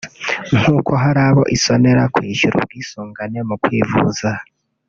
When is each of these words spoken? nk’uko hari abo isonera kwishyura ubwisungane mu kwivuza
nk’uko 0.57 0.91
hari 1.03 1.21
abo 1.27 1.43
isonera 1.55 2.03
kwishyura 2.15 2.55
ubwisungane 2.59 3.39
mu 3.47 3.55
kwivuza 3.63 4.29